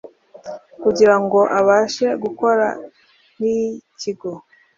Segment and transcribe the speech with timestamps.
[0.83, 2.67] kugirango abashe gukora
[3.35, 4.31] nk'ikigo